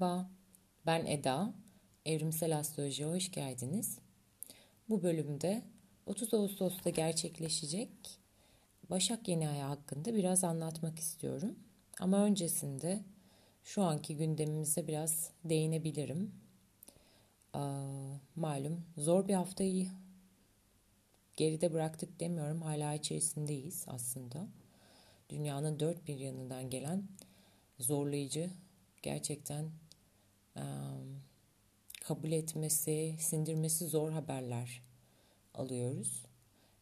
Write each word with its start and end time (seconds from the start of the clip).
Merhaba, 0.00 0.30
ben 0.86 1.06
Eda. 1.06 1.54
Evrimsel 2.06 2.58
Astroloji'ye 2.58 3.08
hoş 3.08 3.30
geldiniz. 3.30 3.98
Bu 4.88 5.02
bölümde 5.02 5.62
30 6.06 6.34
Ağustos'ta 6.34 6.90
gerçekleşecek 6.90 7.90
Başak 8.90 9.28
Yeni 9.28 9.48
Ay 9.48 9.58
hakkında 9.58 10.14
biraz 10.14 10.44
anlatmak 10.44 10.98
istiyorum. 10.98 11.58
Ama 12.00 12.24
öncesinde 12.24 13.04
şu 13.64 13.82
anki 13.82 14.16
gündemimize 14.16 14.86
biraz 14.86 15.30
değinebilirim. 15.44 16.32
Malum 18.36 18.84
zor 18.96 19.28
bir 19.28 19.34
haftayı 19.34 19.88
geride 21.36 21.72
bıraktık 21.72 22.20
demiyorum. 22.20 22.62
Hala 22.62 22.94
içerisindeyiz 22.94 23.84
aslında. 23.86 24.46
Dünyanın 25.30 25.80
dört 25.80 26.08
bir 26.08 26.18
yanından 26.18 26.70
gelen 26.70 27.02
zorlayıcı 27.78 28.50
gerçekten 29.02 29.70
kabul 32.04 32.32
etmesi, 32.32 33.14
sindirmesi 33.18 33.86
zor 33.86 34.10
haberler 34.10 34.82
alıyoruz. 35.54 36.24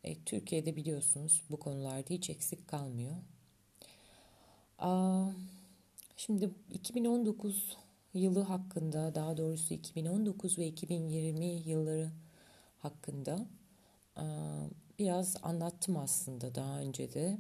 E, 0.05 0.25
Türkiye'de 0.25 0.77
biliyorsunuz 0.77 1.43
bu 1.51 1.59
konularda 1.59 2.15
hiç 2.15 2.31
eksik 2.31 2.69
kalmıyor. 2.69 3.17
Aa, 4.79 5.29
şimdi 6.17 6.51
2019 6.73 7.77
yılı 8.15 8.41
hakkında, 8.41 9.15
daha 9.15 9.37
doğrusu 9.37 9.75
2019 9.75 10.59
ve 10.59 10.67
2020 10.67 11.45
yılları 11.45 12.11
hakkında 12.79 13.47
biraz 14.98 15.37
anlattım 15.43 15.97
aslında 15.97 16.55
daha 16.55 16.79
önce 16.79 17.12
de. 17.12 17.39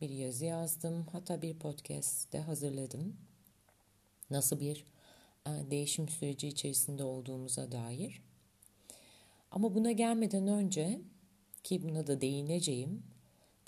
Bir 0.00 0.10
yazı 0.10 0.44
yazdım, 0.44 1.06
hatta 1.12 1.42
bir 1.42 1.58
podcast 1.58 2.32
de 2.32 2.40
hazırladım 2.40 3.16
nasıl 4.30 4.60
bir 4.60 4.84
değişim 5.46 6.08
süreci 6.08 6.48
içerisinde 6.48 7.04
olduğumuza 7.04 7.72
dair. 7.72 8.22
Ama 9.50 9.74
buna 9.74 9.92
gelmeden 9.92 10.48
önce 10.48 11.00
ki 11.64 11.82
buna 11.82 12.06
da 12.06 12.20
değineceğim. 12.20 13.02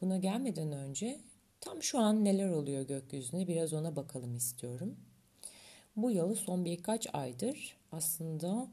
Buna 0.01 0.19
gelmeden 0.19 0.73
önce 0.73 1.21
tam 1.61 1.83
şu 1.83 1.99
an 1.99 2.25
neler 2.25 2.49
oluyor 2.49 2.83
gökyüzünde 2.83 3.49
biraz 3.49 3.73
ona 3.73 3.97
bakalım 3.97 4.37
istiyorum. 4.37 4.97
Bu 5.97 6.11
yılı 6.11 6.37
son 6.37 6.65
birkaç 6.65 7.15
aydır 7.15 7.77
aslında 7.93 8.69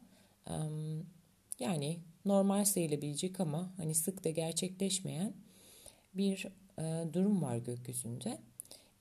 yani 1.60 2.00
normal 2.26 2.66
sayılabilecek 2.66 3.40
ama 3.40 3.74
hani 3.78 3.96
sık 3.96 4.24
da 4.24 4.30
gerçekleşmeyen 4.30 5.34
bir 6.14 6.48
e, 6.80 7.14
durum 7.14 7.42
var 7.42 7.58
gökyüzünde 7.58 8.38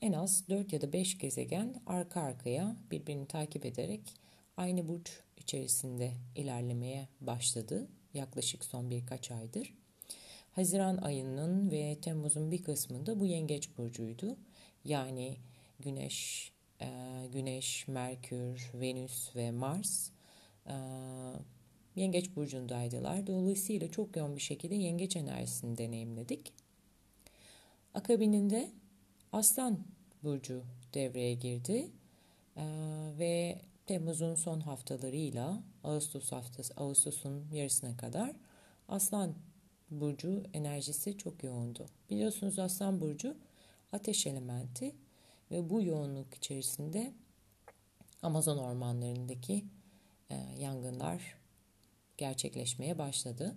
en 0.02 0.12
az 0.12 0.48
4 0.48 0.72
ya 0.72 0.80
da 0.80 0.92
5 0.92 1.18
gezegen 1.18 1.74
arka 1.86 2.20
arkaya 2.20 2.76
birbirini 2.90 3.26
takip 3.26 3.66
ederek 3.66 4.00
aynı 4.56 4.88
burç 4.88 5.20
içerisinde 5.36 6.12
ilerlemeye 6.36 7.08
başladı 7.20 7.88
yaklaşık 8.14 8.64
son 8.64 8.90
birkaç 8.90 9.30
aydır. 9.30 9.74
Haziran 10.52 10.96
ayının 10.96 11.70
ve 11.70 11.98
Temmuz'un 12.02 12.50
bir 12.50 12.62
kısmında 12.62 13.20
bu 13.20 13.26
yengeç 13.26 13.78
burcuydu. 13.78 14.36
Yani 14.84 15.36
Güneş, 15.80 16.52
e, 16.80 16.88
Güneş, 17.32 17.88
Merkür, 17.88 18.70
Venüs 18.74 19.36
ve 19.36 19.50
Mars 19.50 20.10
e, 20.66 20.74
yengeç 21.96 22.36
burcundaydılar. 22.36 23.26
Dolayısıyla 23.26 23.90
çok 23.90 24.16
yoğun 24.16 24.36
bir 24.36 24.40
şekilde 24.40 24.74
yengeç 24.74 25.16
enerjisini 25.16 25.78
deneyimledik. 25.78 26.52
Akabininde 27.94 28.70
Aslan 29.32 29.78
Burcu 30.22 30.62
devreye 30.94 31.34
girdi 31.34 31.90
ee, 32.56 32.62
ve 33.18 33.62
Temmuz'un 33.86 34.34
son 34.34 34.60
haftalarıyla 34.60 35.62
Ağustos 35.84 36.32
haftası, 36.32 36.74
Ağustos'un 36.76 37.50
yarısına 37.52 37.96
kadar 37.96 38.36
Aslan 38.88 39.34
Burcu 39.90 40.42
enerjisi 40.52 41.18
çok 41.18 41.44
yoğundu. 41.44 41.86
Biliyorsunuz 42.10 42.58
Aslan 42.58 43.00
Burcu 43.00 43.36
ateş 43.92 44.26
elementi 44.26 44.94
ve 45.50 45.70
bu 45.70 45.82
yoğunluk 45.82 46.34
içerisinde 46.34 47.12
Amazon 48.22 48.58
ormanlarındaki 48.58 49.64
e, 50.30 50.36
yangınlar 50.58 51.36
gerçekleşmeye 52.16 52.98
başladı. 52.98 53.56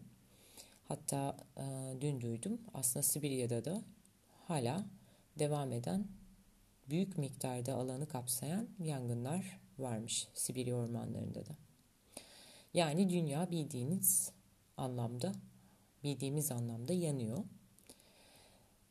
Hatta 0.88 1.38
e, 1.58 1.64
dün 2.02 2.22
duydum 2.22 2.62
aslında 2.74 3.04
Sibirya'da 3.04 3.66
da 3.66 3.82
hala 4.48 4.86
devam 5.40 5.72
eden 5.72 6.08
büyük 6.90 7.18
miktarda 7.18 7.74
alanı 7.74 8.08
kapsayan 8.08 8.68
yangınlar 8.80 9.60
varmış 9.80 10.28
Sibirya 10.34 10.76
ormanlarında 10.76 11.46
da. 11.46 11.56
Yani 12.74 13.10
dünya 13.10 13.52
bildiğiniz 13.52 14.32
anlamda, 14.78 15.32
bildiğimiz 16.04 16.52
anlamda 16.52 16.94
yanıyor. 16.94 17.44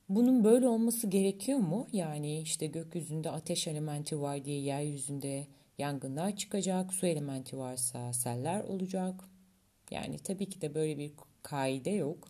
Bunun 0.09 0.45
böyle 0.45 0.69
olması 0.69 1.07
gerekiyor 1.07 1.59
mu? 1.59 1.87
Yani 1.93 2.41
işte 2.41 2.67
gökyüzünde 2.67 3.31
ateş 3.31 3.67
elementi 3.67 4.21
var 4.21 4.45
diye 4.45 4.61
yeryüzünde 4.61 5.47
yangınlar 5.79 6.37
çıkacak, 6.37 6.95
su 6.95 7.07
elementi 7.07 7.59
varsa 7.59 8.13
seller 8.13 8.61
olacak. 8.61 9.25
Yani 9.91 10.19
tabii 10.19 10.49
ki 10.49 10.61
de 10.61 10.75
böyle 10.75 10.99
bir 10.99 11.13
kaide 11.43 11.91
yok. 11.91 12.29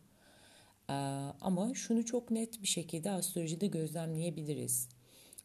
Ee, 0.91 0.93
ama 1.41 1.75
şunu 1.75 2.05
çok 2.05 2.31
net 2.31 2.63
bir 2.63 2.67
şekilde 2.67 3.11
astrolojide 3.11 3.67
gözlemleyebiliriz. 3.67 4.89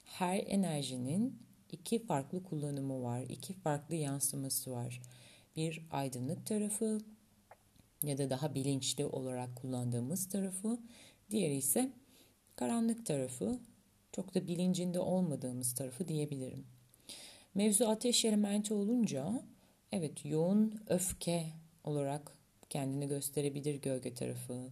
Her 0.03 0.43
enerjinin 0.47 1.39
iki 1.71 2.05
farklı 2.05 2.43
kullanımı 2.43 3.03
var, 3.03 3.21
iki 3.21 3.53
farklı 3.53 3.95
yansıması 3.95 4.71
var. 4.71 5.01
Bir 5.55 5.87
aydınlık 5.91 6.45
tarafı 6.45 6.99
ya 8.03 8.17
da 8.17 8.29
daha 8.29 8.55
bilinçli 8.55 9.05
olarak 9.05 9.55
kullandığımız 9.55 10.29
tarafı, 10.29 10.79
diğeri 11.31 11.55
ise 11.55 11.91
karanlık 12.55 13.05
tarafı, 13.05 13.59
çok 14.11 14.35
da 14.35 14.47
bilincinde 14.47 14.99
olmadığımız 14.99 15.73
tarafı 15.73 16.07
diyebilirim. 16.07 16.65
Mevzu 17.55 17.85
ateş 17.85 18.25
elementi 18.25 18.73
olunca 18.73 19.43
evet 19.91 20.25
yoğun 20.25 20.81
öfke 20.87 21.45
olarak 21.83 22.31
kendini 22.69 23.07
gösterebilir 23.07 23.81
gölge 23.81 24.13
tarafı, 24.13 24.69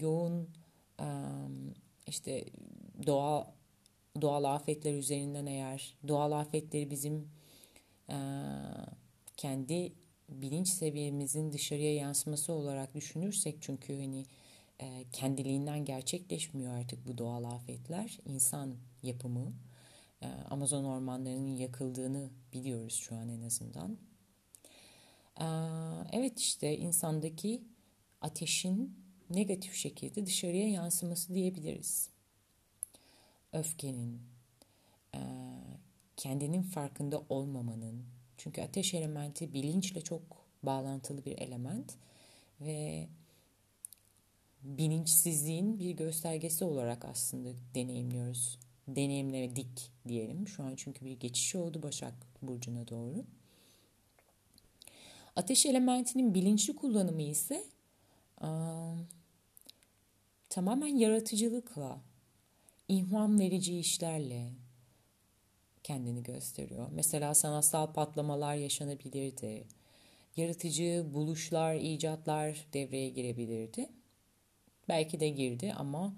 yoğun 0.00 0.48
işte 2.06 2.44
doğal 3.06 3.44
doğal 4.20 4.44
afetler 4.44 4.94
üzerinden 4.94 5.46
eğer 5.46 5.96
doğal 6.08 6.32
afetleri 6.32 6.90
bizim 6.90 7.28
kendi 9.36 9.92
bilinç 10.28 10.68
seviyemizin 10.68 11.52
dışarıya 11.52 11.94
yansıması 11.94 12.52
olarak 12.52 12.94
düşünürsek 12.94 13.56
çünkü 13.60 14.00
hani 14.00 14.26
kendiliğinden 15.12 15.84
gerçekleşmiyor 15.84 16.74
artık 16.74 17.06
bu 17.06 17.18
doğal 17.18 17.44
afetler 17.44 18.18
insan 18.24 18.76
yapımı 19.02 19.52
Amazon 20.50 20.84
ormanlarının 20.84 21.56
yakıldığını 21.56 22.30
biliyoruz 22.52 22.94
şu 22.94 23.16
an 23.16 23.28
en 23.28 23.42
azından. 23.42 23.98
Evet 26.12 26.38
işte 26.38 26.76
insandaki 26.76 27.62
ateşin 28.20 29.01
negatif 29.32 29.74
şekilde 29.74 30.26
dışarıya 30.26 30.68
yansıması 30.68 31.34
diyebiliriz. 31.34 32.08
Öfkenin, 33.52 34.20
kendinin 36.16 36.62
farkında 36.62 37.22
olmamanın, 37.28 38.04
çünkü 38.36 38.62
ateş 38.62 38.94
elementi 38.94 39.54
bilinçle 39.54 40.00
çok 40.00 40.22
bağlantılı 40.62 41.24
bir 41.24 41.38
element 41.38 41.94
ve 42.60 43.08
bilinçsizliğin 44.62 45.78
bir 45.78 45.90
göstergesi 45.90 46.64
olarak 46.64 47.04
aslında 47.04 47.48
deneyimliyoruz. 47.74 48.58
Deneyimledik 48.88 49.90
diyelim. 50.08 50.48
Şu 50.48 50.62
an 50.62 50.74
çünkü 50.76 51.04
bir 51.04 51.20
geçiş 51.20 51.54
oldu 51.54 51.82
Başak 51.82 52.14
Burcu'na 52.42 52.88
doğru. 52.88 53.24
Ateş 55.36 55.66
elementinin 55.66 56.34
bilinçli 56.34 56.76
kullanımı 56.76 57.22
ise 57.22 57.64
tamamen 60.52 60.96
yaratıcılıkla, 60.96 62.00
ihmam 62.88 63.38
verici 63.38 63.78
işlerle 63.78 64.52
kendini 65.82 66.22
gösteriyor. 66.22 66.88
Mesela 66.90 67.34
sanatsal 67.34 67.92
patlamalar 67.92 68.54
yaşanabilirdi. 68.54 69.66
Yaratıcı 70.36 71.06
buluşlar, 71.14 71.74
icatlar 71.74 72.66
devreye 72.72 73.08
girebilirdi. 73.08 73.88
Belki 74.88 75.20
de 75.20 75.28
girdi 75.28 75.74
ama 75.76 76.14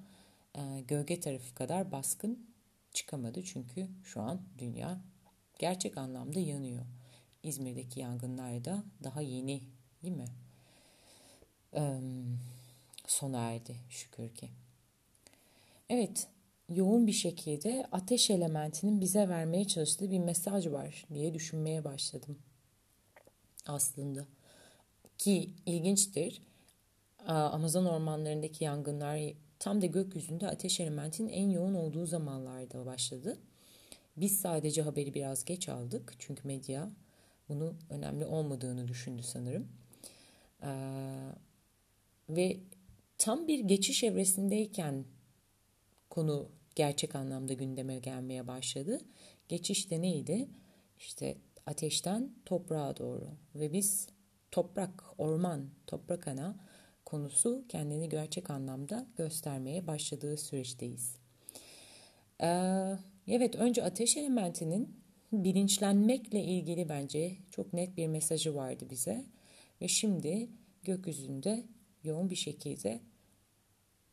e, 0.55 0.61
gölge 0.89 1.21
tarafı 1.21 1.55
kadar 1.55 1.93
baskın 1.93 2.47
çıkamadı 2.93 3.45
çünkü 3.45 3.89
şu 4.05 4.21
an 4.21 4.43
dünya 4.59 5.01
gerçek 5.59 5.99
anlamda 5.99 6.41
yanıyor. 6.41 6.87
İzmir'deki 7.43 8.01
yangınlar 8.01 8.65
da 8.65 8.85
daha 9.05 9.21
yeni 9.21 9.63
değil 10.03 10.17
mi? 10.17 10.29
Ee, 11.75 12.01
sona 13.07 13.51
erdi 13.51 13.77
şükür 13.89 14.35
ki. 14.35 14.51
Evet 15.89 16.29
yoğun 16.69 17.07
bir 17.07 17.13
şekilde 17.13 17.87
ateş 17.93 18.31
elementinin 18.31 19.01
bize 19.01 19.29
vermeye 19.29 19.65
çalıştığı 19.65 20.11
bir 20.11 20.19
mesaj 20.19 20.67
var 20.67 21.07
diye 21.15 21.35
düşünmeye 21.35 21.85
başladım 21.85 22.39
aslında. 23.67 24.27
Ki 25.19 25.51
ilginçtir. 25.67 26.43
Amazon 27.27 27.85
ormanlarındaki 27.85 28.65
yangınlar 28.65 29.21
tam 29.59 29.83
da 29.83 29.87
gökyüzünde 29.87 30.49
ateş 30.49 30.81
elementinin 30.81 31.29
en 31.29 31.51
yoğun 31.51 31.75
olduğu 31.75 32.07
zamanlarda 32.07 32.87
başladı. 32.87 33.39
Biz 34.17 34.41
sadece 34.41 34.83
haberi 34.83 35.15
biraz 35.15 35.45
geç 35.45 35.69
aldık 35.69 36.15
çünkü 36.19 36.49
medya 36.49 36.91
bunu 37.49 37.75
önemli 37.91 38.27
olmadığını 38.27 38.89
düşündü 38.89 39.23
sanırım. 39.23 39.69
Ee, 40.63 40.69
ve 42.29 42.57
tam 43.19 43.49
bir 43.49 43.61
geçiş 43.61 44.05
evresindeyken 44.05 45.05
konu 46.11 46.49
gerçek 46.75 47.15
anlamda 47.15 47.53
gündeme 47.53 47.99
gelmeye 47.99 48.47
başladı. 48.47 49.01
Geçiş 49.49 49.91
de 49.91 50.03
neydi? 50.03 50.49
İşte 50.99 51.37
ateşten 51.67 52.31
toprağa 52.45 52.97
doğru 52.97 53.29
ve 53.55 53.73
biz 53.73 54.09
toprak, 54.51 55.05
orman, 55.19 55.71
toprak 55.87 56.29
ana 56.29 56.57
konusu 57.05 57.65
kendini 57.69 58.09
gerçek 58.09 58.51
anlamda 58.51 59.07
göstermeye 59.17 59.87
başladığı 59.87 60.37
süreçteyiz. 60.37 61.17
Ee, 62.43 62.93
evet 63.29 63.55
önce 63.55 63.83
ateş 63.83 64.17
elementinin 64.17 64.97
bilinçlenmekle 65.33 66.45
ilgili 66.45 66.89
bence 66.89 67.37
çok 67.51 67.73
net 67.73 67.97
bir 67.97 68.07
mesajı 68.07 68.55
vardı 68.55 68.87
bize 68.91 69.25
ve 69.81 69.89
şimdi 69.89 70.49
gökyüzünde 70.83 71.65
yoğun 72.05 72.31
bir 72.31 72.37
şekilde 72.37 73.01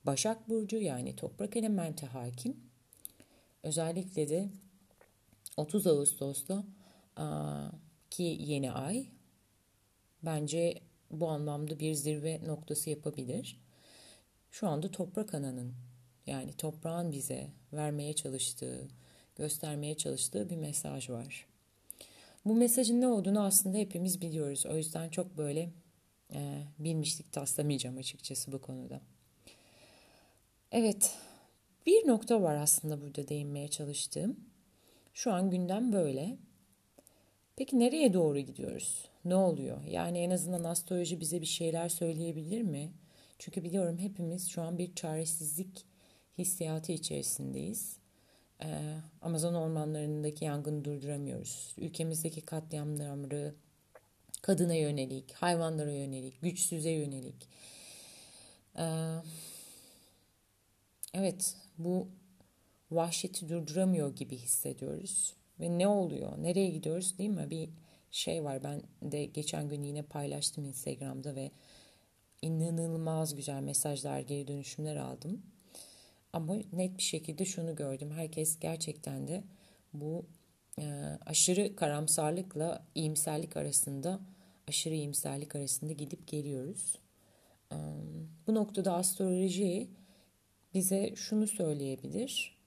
Başak 0.06 0.50
Burcu 0.50 0.78
yani 0.78 1.16
toprak 1.16 1.58
elementi 1.58 2.06
hakim. 2.06 2.58
Özellikle 3.64 4.30
de 4.30 4.50
30 5.58 5.88
Ağustos'ta 5.88 6.64
ki 8.10 8.38
yeni 8.40 8.72
ay 8.72 9.06
bence 10.24 10.82
bu 11.12 11.28
anlamda 11.28 11.80
bir 11.80 11.94
zirve 11.94 12.42
noktası 12.48 12.90
yapabilir. 12.90 13.62
Şu 14.52 14.68
anda 14.68 14.92
toprak 14.92 15.34
ananın 15.34 15.74
yani 16.28 16.54
toprağın 16.54 17.12
bize 17.12 17.50
vermeye 17.74 18.14
çalıştığı, 18.14 18.88
göstermeye 19.36 19.98
çalıştığı 19.98 20.50
bir 20.50 20.58
mesaj 20.58 21.10
var. 21.10 21.48
Bu 22.46 22.56
mesajın 22.56 23.02
ne 23.02 23.08
olduğunu 23.08 23.44
aslında 23.44 23.78
hepimiz 23.78 24.22
biliyoruz. 24.22 24.66
O 24.66 24.78
yüzden 24.78 25.10
çok 25.10 25.38
böyle 25.38 25.70
e, 26.36 26.64
bilmişlik 26.80 27.32
taslamayacağım 27.32 27.98
açıkçası 27.98 28.52
bu 28.52 28.62
konuda. 28.62 29.02
Evet, 30.72 31.16
bir 31.86 32.08
nokta 32.08 32.42
var 32.42 32.56
aslında 32.56 33.02
burada 33.02 33.28
değinmeye 33.28 33.68
çalıştığım. 33.68 34.40
Şu 35.14 35.34
an 35.34 35.50
gündem 35.50 35.94
böyle. 35.94 36.38
Peki 37.56 37.80
nereye 37.80 38.14
doğru 38.14 38.40
gidiyoruz? 38.40 39.06
Ne 39.26 39.36
oluyor? 39.36 39.84
Yani 39.84 40.20
en 40.20 40.30
azından 40.30 40.64
astroloji 40.64 41.20
bize 41.20 41.42
bir 41.42 41.46
şeyler 41.46 41.90
söyleyebilir 41.90 42.62
mi? 42.62 42.92
Çünkü 43.40 43.64
biliyorum 43.64 43.98
hepimiz 43.98 44.50
şu 44.50 44.62
an 44.62 44.78
bir 44.78 44.96
çaresizlik 44.96 45.86
hissiyatı 46.38 46.92
içerisindeyiz. 46.92 47.98
Ee, 48.64 48.96
Amazon 49.22 49.54
ormanlarındaki 49.54 50.46
yangını 50.46 50.86
durduramıyoruz. 50.86 51.76
Ülkemizdeki 51.78 52.42
katliamları 52.42 53.56
kadına 54.42 54.74
yönelik, 54.74 55.34
hayvanlara 55.34 55.92
yönelik, 55.92 56.42
güçsüze 56.42 56.90
yönelik. 56.92 57.48
Ee, 58.78 59.16
evet, 61.14 61.56
bu 61.78 62.08
vahşeti 62.92 63.50
durduramıyor 63.50 64.16
gibi 64.16 64.38
hissediyoruz. 64.38 65.34
Ve 65.60 65.78
ne 65.78 65.88
oluyor? 65.88 66.44
Nereye 66.44 66.70
gidiyoruz 66.70 67.18
değil 67.18 67.30
mi? 67.30 67.50
Bir 67.50 67.70
şey 68.12 68.44
var. 68.44 68.64
Ben 68.64 68.82
de 69.02 69.26
geçen 69.26 69.70
gün 69.70 69.84
yine 69.84 70.02
paylaştım 70.02 70.66
Instagram'da 70.66 71.36
ve 71.36 71.52
inanılmaz 72.42 73.36
güzel 73.36 73.62
mesajlar, 73.62 74.20
geri 74.20 74.48
dönüşümler 74.48 74.96
aldım. 74.96 75.42
Ama 76.34 76.56
net 76.74 76.98
bir 76.98 77.04
şekilde 77.04 77.46
şunu 77.46 77.76
gördüm. 77.76 78.12
Herkes 78.12 78.60
gerçekten 78.60 79.28
de 79.28 79.44
bu 79.94 80.26
aşırı 81.26 81.76
karamsarlıkla 81.76 82.86
iyimserlik 82.96 83.58
arasında 83.58 84.20
aşırı 84.68 84.94
iyimserlik 84.94 85.56
arasında 85.56 85.94
gidip 85.94 86.28
geliyoruz. 86.28 86.96
E, 87.72 87.76
bu 88.48 88.56
noktada 88.56 88.94
astroloji 88.94 89.88
bize 90.74 91.16
şunu 91.16 91.48
söyleyebilir. 91.48 92.58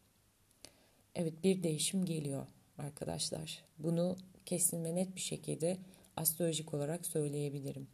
Evet 1.15 1.45
bir 1.45 1.63
değişim 1.63 2.05
geliyor 2.05 2.47
arkadaşlar. 2.79 3.65
Bunu 3.79 4.17
kesin 4.47 4.85
ve 4.85 4.95
net 4.95 5.17
bir 5.17 5.21
şekilde 5.21 5.79
astrolojik 6.17 6.75
olarak 6.75 7.07
söyleyebilirim. 7.07 7.89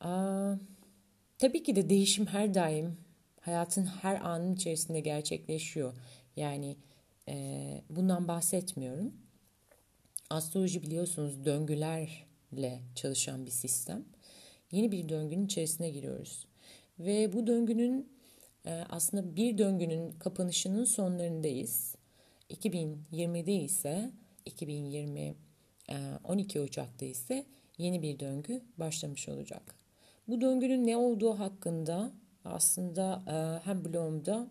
Aa, 0.00 0.54
tabii 1.38 1.62
ki 1.62 1.76
de 1.76 1.88
değişim 1.88 2.26
her 2.26 2.54
daim 2.54 2.96
hayatın 3.40 3.86
her 3.86 4.20
anın 4.20 4.54
içerisinde 4.54 5.00
gerçekleşiyor. 5.00 5.94
Yani 6.36 6.76
e, 7.28 7.34
bundan 7.90 8.28
bahsetmiyorum. 8.28 9.25
Astroloji 10.30 10.82
biliyorsunuz 10.82 11.44
döngülerle 11.44 12.80
çalışan 12.94 13.46
bir 13.46 13.50
sistem. 13.50 14.04
Yeni 14.70 14.92
bir 14.92 15.08
döngünün 15.08 15.46
içerisine 15.46 15.90
giriyoruz. 15.90 16.46
Ve 16.98 17.32
bu 17.32 17.46
döngünün 17.46 18.12
e, 18.64 18.84
aslında 18.90 19.36
bir 19.36 19.58
döngünün 19.58 20.10
kapanışının 20.10 20.84
sonlarındayız. 20.84 21.94
2020'de 22.50 23.52
ise 23.52 24.10
2020 24.44 25.34
12 26.24 26.58
e, 26.58 26.62
Ocak'ta 26.62 27.06
ise 27.06 27.46
yeni 27.78 28.02
bir 28.02 28.18
döngü 28.18 28.62
başlamış 28.76 29.28
olacak. 29.28 29.74
Bu 30.28 30.40
döngünün 30.40 30.86
ne 30.86 30.96
olduğu 30.96 31.38
hakkında 31.38 32.12
aslında 32.44 33.22
e, 33.26 33.66
hem 33.66 33.84
blogumda 33.84 34.48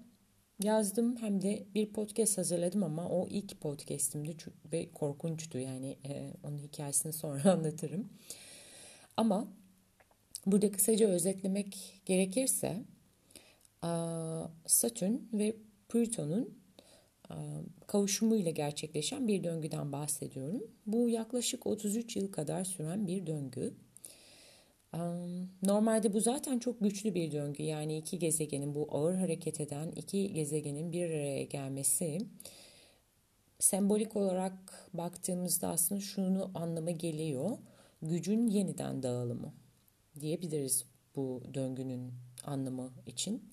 yazdım 0.63 1.17
hem 1.17 1.41
de 1.41 1.65
bir 1.75 1.93
podcast 1.93 2.37
hazırladım 2.37 2.83
ama 2.83 3.09
o 3.09 3.27
ilk 3.27 3.61
podcastimdi 3.61 4.37
ve 4.71 4.91
korkunçtu 4.91 5.59
yani 5.59 5.97
e, 6.05 6.33
onun 6.43 6.57
hikayesini 6.57 7.13
sonra 7.23 7.51
anlatırım. 7.51 8.09
Ama 9.17 9.47
burada 10.45 10.71
kısaca 10.71 11.07
özetlemek 11.07 12.01
gerekirse 12.05 12.81
Satürn 14.65 15.13
ve 15.33 15.55
Plüton'un 15.89 16.57
kavuşumuyla 17.87 18.51
gerçekleşen 18.51 19.27
bir 19.27 19.43
döngüden 19.43 19.91
bahsediyorum. 19.91 20.63
Bu 20.85 21.09
yaklaşık 21.09 21.67
33 21.67 22.15
yıl 22.15 22.31
kadar 22.31 22.63
süren 22.63 23.07
bir 23.07 23.27
döngü. 23.27 23.73
Normalde 25.63 26.13
bu 26.13 26.21
zaten 26.21 26.59
çok 26.59 26.81
güçlü 26.81 27.13
bir 27.13 27.31
döngü. 27.31 27.63
Yani 27.63 27.97
iki 27.97 28.19
gezegenin 28.19 28.75
bu 28.75 28.87
ağır 28.91 29.15
hareket 29.15 29.61
eden 29.61 29.89
iki 29.89 30.33
gezegenin 30.33 30.91
bir 30.91 31.09
araya 31.09 31.43
gelmesi 31.43 32.17
sembolik 33.59 34.15
olarak 34.15 34.53
baktığımızda 34.93 35.67
aslında 35.67 36.01
şunu 36.01 36.51
anlama 36.55 36.91
geliyor. 36.91 37.57
Gücün 38.01 38.47
yeniden 38.47 39.03
dağılımı 39.03 39.53
diyebiliriz 40.19 40.85
bu 41.15 41.43
döngünün 41.53 42.13
anlamı 42.43 42.91
için. 43.05 43.43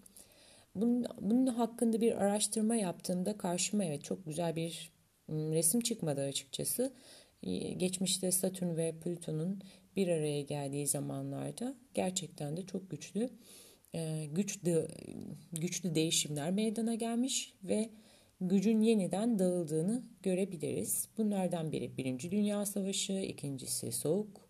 Bunun, 0.75 1.07
bunun 1.21 1.47
hakkında 1.47 2.01
bir 2.01 2.13
araştırma 2.13 2.75
yaptığımda 2.75 3.39
karşıma 3.39 3.85
evet 3.85 4.05
çok 4.05 4.27
güzel 4.27 4.57
bir 4.57 4.93
resim 5.29 5.81
çıkmadı 5.81 6.21
açıkçası. 6.21 6.93
Geçmişte 7.77 8.33
Satürn 8.33 8.77
ve 8.77 8.95
Plüton'un 9.05 9.63
bir 9.97 10.09
araya 10.09 10.43
geldiği 10.43 10.87
zamanlarda 10.87 11.75
gerçekten 11.95 12.57
de 12.57 12.67
çok 12.67 12.91
güçlü 12.91 13.31
güçlü 14.33 14.89
güçlü 15.53 15.95
değişimler 15.95 16.51
meydana 16.51 16.95
gelmiş 16.95 17.55
ve 17.65 17.91
gücün 18.41 18.81
yeniden 18.81 19.39
dağıldığını 19.39 20.03
görebiliriz. 20.23 21.09
Bunlardan 21.19 21.73
biri 21.73 21.97
Birinci 21.97 22.31
Dünya 22.31 22.67
Savaşı, 22.67 23.13
ikincisi 23.13 23.93
Soğuk 23.93 24.49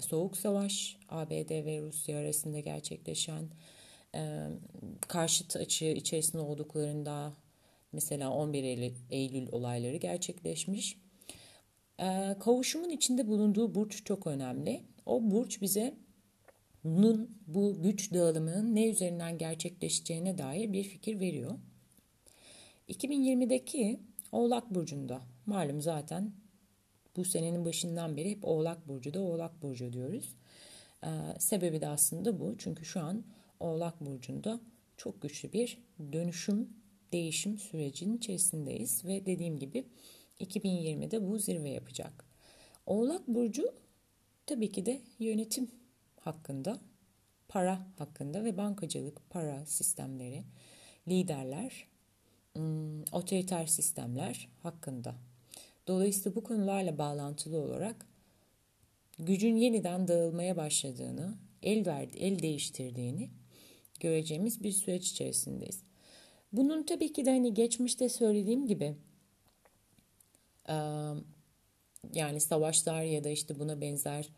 Soğuk 0.00 0.36
Savaş, 0.36 0.98
ABD 1.08 1.64
ve 1.64 1.80
Rusya 1.80 2.18
arasında 2.18 2.60
gerçekleşen 2.60 3.44
e, 4.14 4.48
karşıt 5.00 5.56
açı 5.56 5.84
içerisinde 5.84 6.42
olduklarında 6.42 7.32
mesela 7.92 8.30
11 8.30 8.64
Eylül, 8.64 8.92
Eylül 9.10 9.48
olayları 9.52 9.96
gerçekleşmiş. 9.96 10.96
E, 12.00 12.36
kavuşumun 12.40 12.88
içinde 12.88 13.28
bulunduğu 13.28 13.74
burç 13.74 14.04
çok 14.04 14.26
önemli. 14.26 14.80
O 15.06 15.30
burç 15.30 15.60
bize 15.60 15.94
bunun 16.84 17.30
bu 17.46 17.82
güç 17.82 18.14
dağılımının 18.14 18.74
ne 18.74 18.88
üzerinden 18.88 19.38
gerçekleşeceğine 19.38 20.38
dair 20.38 20.72
bir 20.72 20.84
fikir 20.84 21.20
veriyor. 21.20 21.58
2020'deki 22.88 24.00
Oğlak 24.32 24.74
Burcu'nda 24.74 25.20
malum 25.46 25.80
zaten 25.80 26.32
bu 27.16 27.24
senenin 27.24 27.64
başından 27.64 28.16
beri 28.16 28.30
hep 28.30 28.44
Oğlak 28.44 28.88
Burcu'da 28.88 29.20
Oğlak 29.20 29.62
Burcu 29.62 29.92
diyoruz. 29.92 30.34
Ee, 31.04 31.08
sebebi 31.38 31.80
de 31.80 31.88
aslında 31.88 32.40
bu 32.40 32.54
çünkü 32.58 32.84
şu 32.84 33.00
an 33.00 33.24
Oğlak 33.60 34.00
Burcu'nda 34.00 34.60
çok 34.96 35.22
güçlü 35.22 35.52
bir 35.52 35.78
dönüşüm, 36.12 36.68
değişim 37.12 37.58
sürecinin 37.58 38.16
içerisindeyiz 38.16 39.04
ve 39.04 39.26
dediğim 39.26 39.58
gibi 39.58 39.84
2020'de 40.40 41.28
bu 41.28 41.38
zirve 41.38 41.70
yapacak. 41.70 42.24
Oğlak 42.86 43.28
Burcu 43.28 43.74
tabii 44.46 44.72
ki 44.72 44.86
de 44.86 45.00
yönetim 45.18 45.70
hakkında, 46.20 46.80
para 47.48 47.86
hakkında 47.98 48.44
ve 48.44 48.56
bankacılık, 48.56 49.30
para 49.30 49.66
sistemleri, 49.66 50.44
liderler, 51.08 51.86
hmm, 52.52 53.02
otoriter 53.12 53.66
sistemler 53.66 54.48
hakkında. 54.62 55.14
Dolayısıyla 55.86 56.36
bu 56.36 56.44
konularla 56.44 56.98
bağlantılı 56.98 57.58
olarak 57.58 58.06
gücün 59.18 59.56
yeniden 59.56 60.08
dağılmaya 60.08 60.56
başladığını, 60.56 61.34
el 61.62 61.86
verdi, 61.86 62.18
el 62.18 62.42
değiştirdiğini 62.42 63.30
göreceğimiz 64.00 64.62
bir 64.62 64.72
süreç 64.72 65.10
içerisindeyiz. 65.10 65.82
Bunun 66.52 66.82
tabii 66.82 67.12
ki 67.12 67.24
de 67.24 67.30
hani 67.30 67.54
geçmişte 67.54 68.08
söylediğim 68.08 68.66
gibi 68.66 68.96
yani 72.12 72.40
savaşlar 72.40 73.02
ya 73.02 73.24
da 73.24 73.28
işte 73.28 73.58
buna 73.58 73.80
benzer 73.80 74.28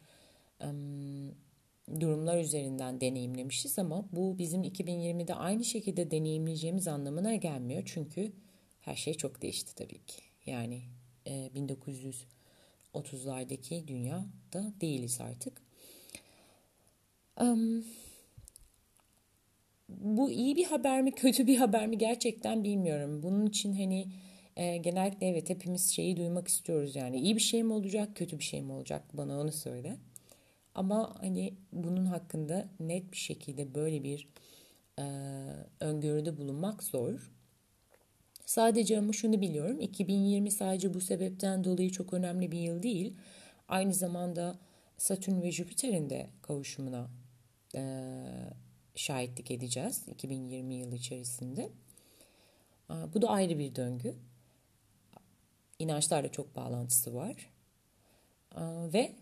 durumlar 2.01 2.39
üzerinden 2.39 3.01
deneyimlemişiz 3.01 3.79
ama 3.79 4.05
bu 4.13 4.39
bizim 4.39 4.63
2020'de 4.63 5.35
aynı 5.35 5.65
şekilde 5.65 6.11
deneyimleyeceğimiz 6.11 6.89
anlamına 6.89 7.35
gelmiyor. 7.35 7.83
Çünkü 7.87 8.33
her 8.81 8.97
şey 8.97 9.15
çok 9.15 9.43
değişti 9.43 9.75
tabii 9.75 10.07
ki. 10.07 10.23
Yani 10.47 10.83
1930'lardaki 11.27 13.89
dünyada 13.89 14.73
değiliz 14.81 15.21
artık. 15.21 15.63
Bu 19.89 20.31
iyi 20.31 20.57
bir 20.57 20.65
haber 20.65 21.03
mi 21.03 21.13
kötü 21.13 21.47
bir 21.47 21.57
haber 21.57 21.87
mi 21.87 21.99
gerçekten 21.99 22.65
bilmiyorum. 22.65 23.23
Bunun 23.23 23.47
için 23.47 23.73
hani 23.73 24.09
e, 24.61 24.77
genellikle 24.77 25.27
evet 25.27 25.51
hepimiz 25.51 25.91
şeyi 25.91 26.17
duymak 26.17 26.49
istiyoruz 26.49 26.97
yani. 26.97 27.21
iyi 27.21 27.37
bir 27.37 27.41
şey 27.41 27.63
mi 27.63 27.73
olacak 27.73 28.17
kötü 28.17 28.39
bir 28.39 28.45
şey 28.45 28.63
mi 28.63 28.73
olacak 28.73 29.03
bana 29.13 29.41
onu 29.41 29.53
söyle. 29.53 29.97
Ama 30.75 31.17
hani 31.21 31.55
bunun 31.73 32.07
hakkında 32.07 32.69
net 32.81 33.13
bir 33.13 33.17
şekilde 33.17 33.75
böyle 33.75 34.05
bir 34.05 34.29
e, 34.99 35.05
öngörüde 35.81 36.37
bulunmak 36.37 36.83
zor. 36.83 37.31
Sadece 38.47 38.99
ama 38.99 39.13
şunu 39.13 39.41
biliyorum 39.41 39.81
2020 39.81 40.51
sadece 40.51 40.95
bu 40.95 41.01
sebepten 41.01 41.65
dolayı 41.65 41.91
çok 41.91 42.13
önemli 42.13 42.53
bir 42.53 42.59
yıl 42.59 42.83
değil. 42.83 43.17
Aynı 43.69 43.95
zamanda 43.95 44.59
Satürn 44.99 45.43
ve 45.43 45.53
Jüpiter'in 45.53 46.11
de 46.11 46.31
kavuşumuna 46.43 47.11
e, 47.75 47.83
şahitlik 48.95 49.51
edeceğiz 49.51 50.09
2020 50.09 50.75
yılı 50.75 50.95
içerisinde. 50.95 51.71
Bu 53.15 53.23
da 53.23 53.29
ayrı 53.29 53.59
bir 53.59 53.75
döngü. 53.75 54.15
İnançlarla 55.81 56.33
çok 56.33 56.57
bağlantısı 56.57 57.15
var. 57.15 57.51
Ve 58.93 59.13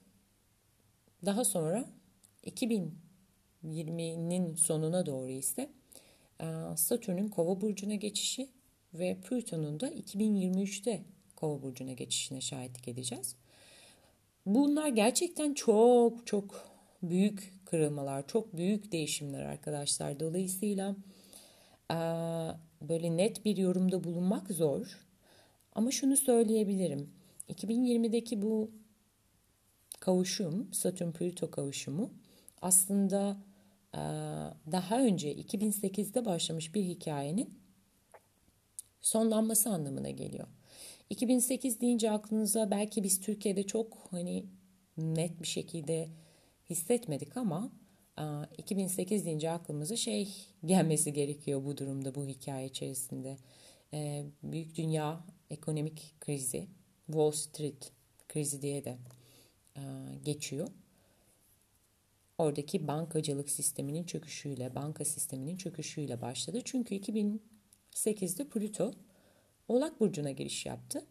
daha 1.25 1.45
sonra 1.45 1.85
2020'nin 2.47 4.55
sonuna 4.55 5.07
doğru 5.07 5.31
ise 5.31 5.71
Satürn'ün 6.77 7.29
Kova 7.29 7.61
burcuna 7.61 7.95
geçişi 7.95 8.49
ve 8.95 9.17
Plüton'un 9.21 9.81
da 9.81 9.89
2023'te 9.89 11.03
Kova 11.37 11.63
burcuna 11.63 11.93
geçişine 11.93 12.41
şahitlik 12.41 12.89
edeceğiz. 12.89 13.37
Bunlar 14.47 14.89
gerçekten 14.89 15.55
çok 15.55 16.27
çok 16.27 16.71
büyük 17.03 17.53
kırılmalar, 17.67 18.27
çok 18.27 18.57
büyük 18.57 18.93
değişimler 18.93 19.45
arkadaşlar. 19.45 20.21
Dolayısıyla 20.21 20.97
böyle 22.83 23.17
net 23.17 23.45
bir 23.45 23.57
yorumda 23.57 24.05
bulunmak 24.05 24.51
zor. 24.51 25.08
Ama 25.79 25.91
şunu 25.91 26.17
söyleyebilirim. 26.17 27.11
2020'deki 27.49 28.43
bu 28.43 28.71
kavuşum, 30.01 30.69
Satürn-Plüto 30.73 31.51
kavuşumu 31.51 32.11
aslında 32.63 33.37
daha 34.73 35.01
önce 35.01 35.35
2008'de 35.35 36.25
başlamış 36.25 36.75
bir 36.75 36.83
hikayenin 36.85 37.59
sonlanması 39.01 39.71
anlamına 39.71 40.11
geliyor. 40.11 40.47
2008 41.11 41.81
deyince 41.81 42.11
aklınıza 42.11 42.71
belki 42.71 43.03
biz 43.03 43.21
Türkiye'de 43.21 43.63
çok 43.63 44.09
hani 44.11 44.45
net 44.97 45.43
bir 45.43 45.49
şekilde 45.49 46.09
hissetmedik 46.71 47.37
ama 47.37 47.73
2008 48.59 49.25
deyince 49.25 49.51
aklımıza 49.51 49.97
şey 49.97 50.29
gelmesi 50.65 51.13
gerekiyor 51.13 51.65
bu 51.65 51.77
durumda, 51.77 52.15
bu 52.15 52.27
hikaye 52.27 52.67
içerisinde. 52.67 53.37
Büyük 54.43 54.77
dünya 54.77 55.25
ekonomik 55.51 56.15
krizi, 56.21 56.67
Wall 57.07 57.31
Street 57.31 57.93
krizi 58.29 58.63
diye 58.63 58.85
de 58.85 58.99
geçiyor. 60.25 60.69
Oradaki 62.39 62.89
bankacılık 62.89 63.51
sisteminin 63.51 64.05
çöküşüyle, 64.05 64.75
banka 64.75 65.05
sisteminin 65.05 65.57
çöküşüyle 65.57 66.21
başladı. 66.21 66.61
Çünkü 66.65 66.95
2008'de 66.95 68.49
Plüto 68.49 68.93
Oğlak 69.69 70.01
Burcu'na 70.01 70.31
giriş 70.31 70.67
yaptı. 70.67 71.07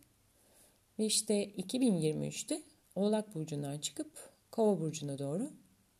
Ve 0.99 1.05
işte 1.05 1.45
2023'te 1.45 2.61
Oğlak 2.95 3.35
Burcu'ndan 3.35 3.77
çıkıp 3.77 4.29
Kova 4.51 4.79
burcuna 4.79 5.19
doğru 5.19 5.51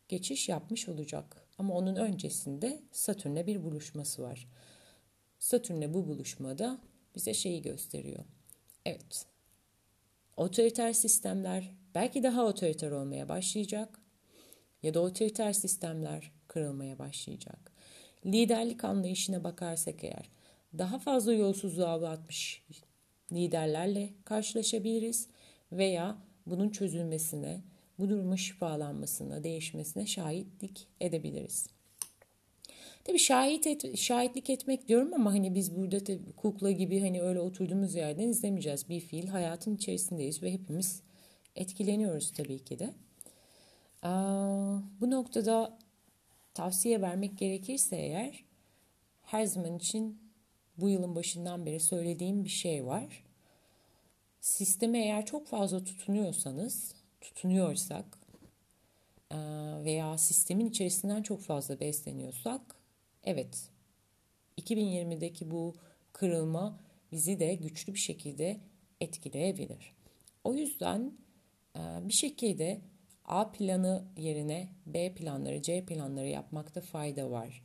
geçiş 0.08 0.48
yapmış 0.48 0.88
olacak. 0.88 1.46
Ama 1.58 1.74
onun 1.74 1.96
öncesinde 1.96 2.82
Satürn'le 2.92 3.46
bir 3.46 3.62
buluşması 3.62 4.22
var. 4.22 4.48
Satürn'le 5.38 5.94
bu 5.94 6.08
buluşmada 6.08 6.78
bize 7.14 7.34
şeyi 7.34 7.62
gösteriyor. 7.62 8.24
Evet. 8.86 9.26
Otoriter 10.36 10.92
sistemler 10.92 11.74
belki 11.94 12.22
daha 12.22 12.46
otoriter 12.46 12.90
olmaya 12.90 13.28
başlayacak 13.28 14.00
ya 14.82 14.94
da 14.94 15.00
otoriter 15.00 15.52
sistemler 15.52 16.32
kırılmaya 16.48 16.98
başlayacak. 16.98 17.72
Liderlik 18.26 18.84
anlayışına 18.84 19.44
bakarsak 19.44 20.04
eğer 20.04 20.30
daha 20.78 20.98
fazla 20.98 21.32
yolsuzluğa 21.32 21.98
uğratmış 21.98 22.62
liderlerle 23.32 24.14
karşılaşabiliriz 24.24 25.28
veya 25.72 26.18
bunun 26.46 26.70
çözülmesine 26.70 27.62
bu 27.98 28.08
durumun 28.08 28.36
şifalanmasına, 28.36 29.44
değişmesine 29.44 30.06
şahitlik 30.06 30.86
edebiliriz. 31.00 31.66
Tabii 33.08 33.18
şahit 33.18 33.66
et, 33.66 33.98
şahitlik 33.98 34.50
etmek 34.50 34.88
diyorum 34.88 35.14
ama 35.14 35.32
hani 35.32 35.54
biz 35.54 35.76
burada 35.76 36.04
tabii 36.04 36.32
kukla 36.36 36.70
gibi 36.70 37.00
hani 37.00 37.22
öyle 37.22 37.40
oturduğumuz 37.40 37.94
yerden 37.94 38.28
izlemeyeceğiz. 38.28 38.88
Bir 38.88 39.00
fiil 39.00 39.28
hayatın 39.28 39.76
içerisindeyiz 39.76 40.42
ve 40.42 40.52
hepimiz 40.52 41.02
etkileniyoruz 41.56 42.32
tabii 42.32 42.64
ki 42.64 42.78
de. 42.78 42.94
Aa, 44.02 44.78
bu 45.00 45.10
noktada 45.10 45.78
tavsiye 46.54 47.00
vermek 47.00 47.38
gerekirse 47.38 47.96
eğer 47.96 48.44
her 49.22 49.44
zaman 49.44 49.76
için 49.76 50.18
bu 50.76 50.88
yılın 50.88 51.14
başından 51.14 51.66
beri 51.66 51.80
söylediğim 51.80 52.44
bir 52.44 52.48
şey 52.48 52.86
var. 52.86 53.24
Sisteme 54.40 54.98
eğer 54.98 55.26
çok 55.26 55.46
fazla 55.46 55.84
tutunuyorsanız 55.84 56.94
tutunuyorsak 57.20 58.18
veya 59.84 60.18
sistemin 60.18 60.66
içerisinden 60.66 61.22
çok 61.22 61.40
fazla 61.40 61.80
besleniyorsak 61.80 62.77
evet 63.28 63.70
2020'deki 64.58 65.50
bu 65.50 65.74
kırılma 66.12 66.80
bizi 67.12 67.40
de 67.40 67.54
güçlü 67.54 67.94
bir 67.94 67.98
şekilde 67.98 68.60
etkileyebilir. 69.00 69.92
O 70.44 70.54
yüzden 70.54 71.12
bir 71.78 72.12
şekilde 72.12 72.80
A 73.24 73.50
planı 73.50 74.04
yerine 74.16 74.68
B 74.86 75.14
planları, 75.14 75.62
C 75.62 75.84
planları 75.84 76.28
yapmakta 76.28 76.80
fayda 76.80 77.30
var. 77.30 77.62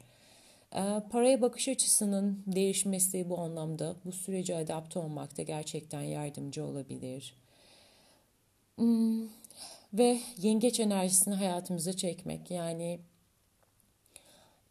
Paraya 1.10 1.42
bakış 1.42 1.68
açısının 1.68 2.44
değişmesi 2.48 3.30
bu 3.30 3.40
anlamda 3.40 3.96
bu 4.06 4.12
sürece 4.12 4.56
adapte 4.56 5.00
olmakta 5.00 5.44
gerçekten 5.44 6.02
yardımcı 6.02 6.66
olabilir. 6.66 7.36
Hmm, 8.78 9.28
ve 9.94 10.20
yengeç 10.38 10.80
enerjisini 10.80 11.36
hayatımıza 11.36 11.94
çekmek 11.94 12.52
yani 12.52 13.00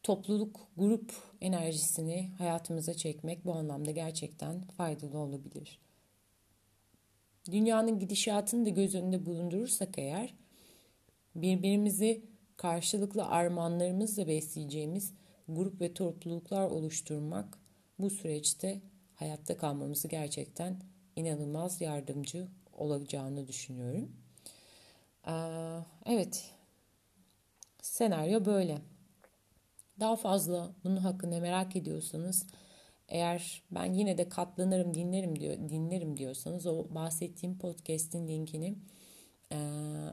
topluluk, 0.02 0.68
grup 0.76 1.12
enerjisini 1.40 2.30
hayatımıza 2.38 2.94
çekmek 2.94 3.44
bu 3.44 3.54
anlamda 3.54 3.90
gerçekten 3.90 4.60
faydalı 4.64 5.18
olabilir. 5.18 5.78
Dünyanın 7.50 7.98
gidişatını 7.98 8.66
da 8.66 8.68
göz 8.68 8.94
önünde 8.94 9.26
bulundurursak 9.26 9.98
eğer 9.98 10.34
birbirimizi 11.34 12.22
karşılıklı 12.56 13.26
armağanlarımızla 13.26 14.28
besleyeceğimiz 14.28 15.12
grup 15.48 15.80
ve 15.80 15.94
topluluklar 15.94 16.70
oluşturmak 16.70 17.58
bu 17.98 18.10
süreçte 18.10 18.80
hayatta 19.14 19.56
kalmamızı 19.56 20.08
gerçekten 20.08 20.80
inanılmaz 21.16 21.80
yardımcı 21.80 22.48
olacağını 22.72 23.48
düşünüyorum. 23.48 24.12
Evet. 26.06 26.50
Senaryo 27.82 28.44
böyle. 28.44 28.91
Daha 30.02 30.16
fazla 30.16 30.74
bunun 30.84 30.96
hakkında 30.96 31.40
merak 31.40 31.76
ediyorsanız 31.76 32.46
eğer 33.08 33.62
ben 33.70 33.92
yine 33.92 34.18
de 34.18 34.28
katlanırım 34.28 34.94
dinlerim 34.94 35.40
diyor 35.40 35.56
dinlerim 35.68 36.16
diyorsanız 36.16 36.66
o 36.66 36.86
bahsettiğim 36.94 37.58
podcast'in 37.58 38.28
linkini 38.28 38.74
e, 39.52 39.58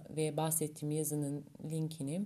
ve 0.10 0.38
bahsettiğim 0.38 0.96
yazının 0.96 1.46
linkini 1.64 2.26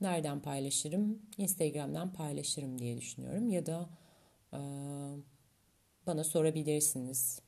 nereden 0.00 0.40
paylaşırım? 0.40 1.18
Instagram'dan 1.38 2.12
paylaşırım 2.12 2.78
diye 2.78 2.96
düşünüyorum 2.96 3.50
ya 3.50 3.66
da 3.66 3.90
e, 4.52 4.58
bana 6.06 6.24
sorabilirsiniz. 6.24 7.40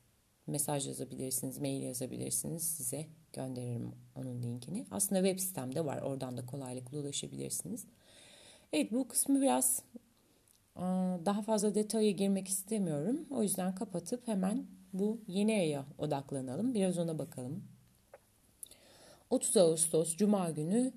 Mesaj 0.47 0.87
yazabilirsiniz, 0.87 1.57
mail 1.57 1.81
yazabilirsiniz. 1.81 2.63
Size 2.63 3.07
gönderirim 3.33 3.91
onun 4.15 4.43
linkini. 4.43 4.85
Aslında 4.91 5.23
web 5.23 5.39
sitemde 5.39 5.85
var. 5.85 6.01
Oradan 6.01 6.37
da 6.37 6.45
kolaylıkla 6.45 6.97
ulaşabilirsiniz. 6.97 7.85
Evet 8.75 8.91
bu 8.91 9.07
kısmı 9.07 9.41
biraz 9.41 9.81
daha 11.25 11.41
fazla 11.41 11.75
detaya 11.75 12.11
girmek 12.11 12.47
istemiyorum. 12.47 13.25
O 13.31 13.43
yüzden 13.43 13.75
kapatıp 13.75 14.27
hemen 14.27 14.65
bu 14.93 15.21
yeni 15.27 15.53
aya 15.53 15.85
odaklanalım. 15.97 16.73
Biraz 16.73 16.97
ona 16.97 17.19
bakalım. 17.19 17.63
30 19.29 19.57
Ağustos 19.57 20.15
Cuma 20.15 20.49
günü 20.49 20.93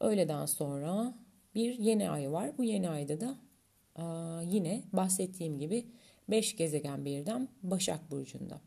öğleden 0.00 0.46
sonra 0.46 1.14
bir 1.54 1.78
yeni 1.78 2.10
ay 2.10 2.32
var. 2.32 2.58
Bu 2.58 2.64
yeni 2.64 2.90
ayda 2.90 3.20
da 3.20 3.36
yine 4.44 4.82
bahsettiğim 4.92 5.58
gibi 5.58 5.86
5 6.28 6.56
gezegen 6.56 7.04
birden 7.04 7.48
Başak 7.62 8.10
Burcu'nda. 8.10 8.60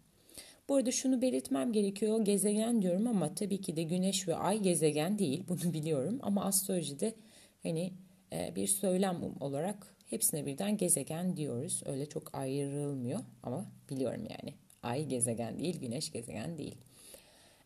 Bu 0.69 0.75
arada 0.75 0.91
şunu 0.91 1.21
belirtmem 1.21 1.71
gerekiyor. 1.71 2.25
Gezegen 2.25 2.81
diyorum 2.81 3.07
ama 3.07 3.35
tabii 3.35 3.61
ki 3.61 3.75
de 3.75 3.83
Güneş 3.83 4.27
ve 4.27 4.35
Ay 4.35 4.61
gezegen 4.61 5.19
değil. 5.19 5.43
Bunu 5.49 5.73
biliyorum. 5.73 6.19
Ama 6.21 6.45
astrolojide 6.45 7.15
hani 7.63 7.81
e, 7.83 8.08
bir 8.31 8.67
söylem 8.67 9.21
olarak 9.39 9.95
hepsine 10.09 10.45
birden 10.45 10.77
gezegen 10.77 11.37
diyoruz. 11.37 11.83
Öyle 11.85 12.05
çok 12.05 12.35
ayrılmıyor 12.35 13.19
ama 13.43 13.65
biliyorum 13.89 14.27
yani. 14.29 14.53
Ay 14.83 15.05
gezegen 15.05 15.59
değil, 15.59 15.79
Güneş 15.79 16.11
gezegen 16.11 16.57
değil. 16.57 16.77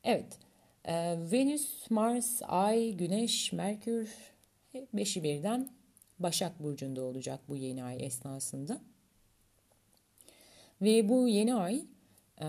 Evet. 0.03 0.37
E, 0.85 0.93
Venüs, 1.31 1.89
Mars, 1.89 2.41
Ay, 2.43 2.91
Güneş, 2.93 3.51
Merkür 3.53 4.09
beşi 4.93 5.23
birden 5.23 5.69
Başak 6.19 6.63
Burcu'nda 6.63 7.01
olacak 7.01 7.39
bu 7.47 7.55
yeni 7.55 7.83
ay 7.83 8.05
esnasında. 8.05 8.81
Ve 10.81 11.09
bu 11.09 11.27
yeni 11.27 11.55
ay 11.55 11.85
e, 12.41 12.47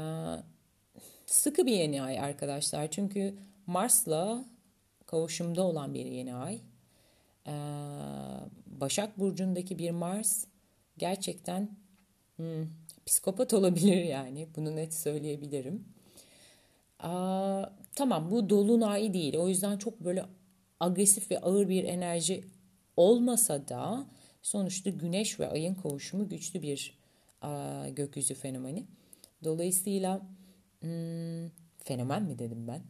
sıkı 1.27 1.67
bir 1.67 1.73
yeni 1.73 2.03
ay 2.03 2.19
arkadaşlar. 2.21 2.91
Çünkü 2.91 3.35
Mars'la 3.67 4.45
kavuşumda 5.07 5.63
olan 5.63 5.95
bir 5.95 6.07
yeni 6.07 6.35
ay. 6.35 6.61
E, 7.47 7.53
Başak 8.67 9.19
Burcu'ndaki 9.19 9.79
bir 9.79 9.91
Mars 9.91 10.45
gerçekten 10.99 11.77
hmm, 12.37 12.67
psikopat 13.07 13.55
olabilir 13.55 14.05
yani. 14.05 14.49
Bunu 14.57 14.77
net 14.77 14.95
söyleyebilirim. 14.95 15.85
Aa, 16.99 17.65
tamam 17.97 18.31
bu 18.31 18.51
dolunay 18.51 19.15
değil. 19.15 19.37
O 19.37 19.49
yüzden 19.49 19.79
çok 19.79 20.01
böyle 20.01 20.25
agresif 20.81 21.31
ve 21.31 21.39
ağır 21.41 21.69
bir 21.69 21.85
enerji 21.85 22.45
olmasa 22.97 23.69
da 23.69 24.07
sonuçta 24.43 24.91
güneş 24.91 25.41
ve 25.41 25.49
ayın 25.49 25.75
kavuşumu 25.75 26.29
güçlü 26.29 26.63
bir 26.63 26.99
a, 27.43 27.89
gökyüzü 27.89 28.35
fenomeni. 28.35 28.85
Dolayısıyla 29.45 30.21
hmm, 30.81 31.49
fenomen 31.79 32.23
mi 32.23 32.39
dedim 32.39 32.69
ben? 32.69 32.83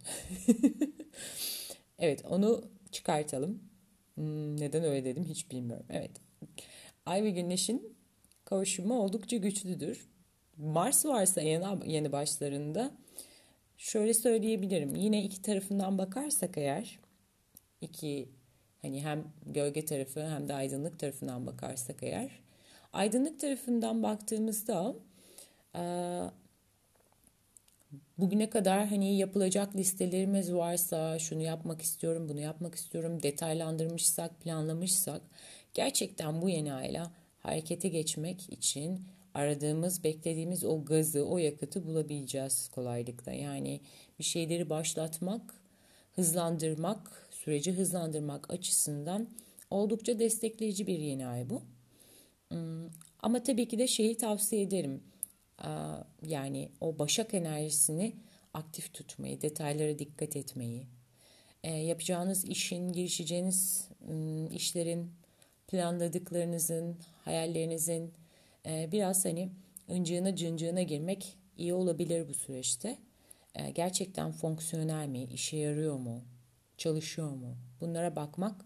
evet 1.99 2.25
onu 2.29 2.65
çıkartalım. 2.93 3.74
Hmm, 4.15 4.61
neden 4.61 4.85
öyle 4.85 5.05
dedim 5.05 5.25
hiç 5.25 5.51
bilmiyorum. 5.51 5.87
Evet. 5.91 6.11
Ay 7.07 7.25
ve 7.25 7.31
Güneş'in 7.31 7.97
kavuşumu 8.45 8.99
oldukça 8.99 9.37
güçlüdür. 9.37 10.09
Mars 10.57 11.07
varsa 11.07 11.41
yeni, 11.41 11.93
yeni 11.93 12.13
başlarında 12.13 12.91
şöyle 13.77 14.15
söyleyebilirim. 14.15 14.95
Yine 14.95 15.25
iki 15.25 15.43
tarafından 15.43 15.99
bakarsak 15.99 16.59
eğer 16.59 16.99
iki 17.81 18.29
hani 18.83 19.05
hem 19.05 19.33
gölge 19.47 19.85
tarafı 19.85 20.27
hem 20.29 20.49
de 20.49 20.55
aydınlık 20.55 20.99
tarafından 20.99 21.47
bakarsak 21.47 22.03
eğer 22.03 22.41
aydınlık 22.93 23.41
tarafından 23.41 24.03
baktığımızda 24.03 24.95
bugüne 28.19 28.51
kadar 28.51 28.87
hani 28.87 29.17
yapılacak 29.17 29.77
listelerimiz 29.77 30.55
varsa 30.55 31.19
şunu 31.19 31.43
yapmak 31.43 31.83
istiyorum, 31.83 32.29
bunu 32.29 32.41
yapmak 32.41 32.75
istiyorum, 32.75 33.23
detaylandırmışsak, 33.23 34.41
planlamışsak 34.41 35.23
gerçekten 35.75 36.43
bu 36.43 36.49
yeni 36.49 36.73
ayla 36.73 37.13
harekete 37.39 37.89
geçmek 37.89 38.53
için 38.53 39.01
aradığımız, 39.35 40.05
beklediğimiz 40.05 40.65
o 40.65 40.85
gazı, 40.85 41.25
o 41.27 41.39
yakıtı 41.39 41.87
bulabileceğiz 41.87 42.69
kolaylıkla. 42.69 43.33
Yani 43.33 43.81
bir 44.19 44.25
şeyleri 44.25 44.71
başlatmak, 44.71 45.55
hızlandırmak, 46.15 47.29
süreci 47.31 47.73
hızlandırmak 47.73 48.51
açısından 48.51 49.29
oldukça 49.71 50.19
destekleyici 50.19 50.87
bir 50.87 50.99
yeni 50.99 51.27
ay 51.27 51.51
bu. 51.51 51.63
Hmm, 52.49 52.91
ama 53.23 53.43
tabii 53.43 53.69
ki 53.69 53.79
de 53.79 53.87
şeyi 53.87 54.17
tavsiye 54.17 54.63
ederim 54.63 55.03
yani 56.23 56.71
o 56.81 56.99
başak 56.99 57.35
enerjisini 57.35 58.17
aktif 58.55 58.95
tutmayı, 58.95 59.41
detaylara 59.41 59.99
dikkat 59.99 60.37
etmeyi, 60.37 60.87
yapacağınız 61.65 62.45
işin, 62.45 62.93
girişeceğiniz 62.93 63.89
işlerin, 64.51 65.11
planladıklarınızın, 65.69 66.97
hayallerinizin 67.25 68.13
biraz 68.67 69.25
hani 69.25 69.51
öncığına 69.89 70.37
cıncığına 70.37 70.83
girmek 70.83 71.37
iyi 71.57 71.75
olabilir 71.75 72.29
bu 72.29 72.35
süreçte. 72.35 72.99
Gerçekten 73.75 74.33
fonksiyonel 74.33 75.09
mi, 75.09 75.23
işe 75.23 75.57
yarıyor 75.57 75.99
mu, 75.99 76.25
çalışıyor 76.79 77.31
mu? 77.31 77.57
Bunlara 77.81 78.17
bakmak 78.17 78.65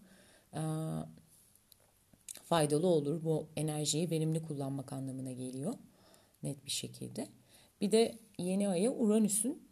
faydalı 2.44 2.86
olur. 2.86 3.24
Bu 3.24 3.48
enerjiyi 3.56 4.10
verimli 4.10 4.42
kullanmak 4.42 4.92
anlamına 4.92 5.32
geliyor 5.32 5.74
net 6.42 6.64
bir 6.64 6.70
şekilde. 6.70 7.28
Bir 7.80 7.92
de 7.92 8.18
yeni 8.38 8.68
aya 8.68 8.92
Uranüs'ün 8.92 9.62